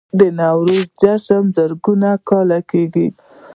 د 0.19 0.21
نوروز 0.39 0.83
جشن 1.01 1.43
زرګونه 1.55 2.09
کاله 2.27 2.59
کیږي 2.69 3.07